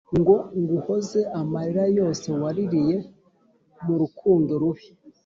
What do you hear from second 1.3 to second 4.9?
amarira yose waririye murukundo rubi